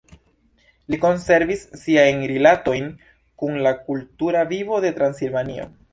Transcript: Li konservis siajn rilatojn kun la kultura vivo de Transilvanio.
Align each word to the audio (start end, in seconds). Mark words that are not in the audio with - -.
Li 0.93 0.97
konservis 1.03 1.61
siajn 1.81 2.23
rilatojn 2.33 2.89
kun 3.43 3.61
la 3.69 3.75
kultura 3.91 4.43
vivo 4.55 4.85
de 4.87 4.97
Transilvanio. 5.01 5.69